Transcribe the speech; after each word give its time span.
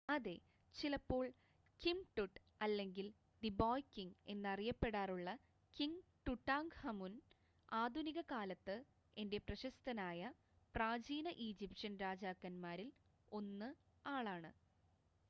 "അതെ! 0.09 0.33
ചിലപ്പോൾ 0.75 1.25
"king 1.81 2.07
Tut" 2.15 2.33
അല്ലെങ്കിൽ 2.61 3.07
"ദി 3.41 3.59
ബോയ് 3.59 3.83
കിംങ്" 3.89 4.15
എന്ന് 4.27 4.47
അറിയപ്പെടാറുള്ള 4.49 5.29
കിംങ് 5.75 5.99
ടുടാങ്ക്ഹമുൻ 6.27 7.13
ആധുനിക 7.75 8.21
കാലത്ത് 8.29 8.77
ഏറെ 9.17 9.39
പ്രശസ്തനായ 9.47 10.31
പ്രാചീന 10.75 11.27
ഈജിപ്ഷ്യൻ 11.47 11.95
രാജാക്കൻമാരിൽ 11.99 12.89
1 13.31 13.71
ആളാണ് 14.05 14.51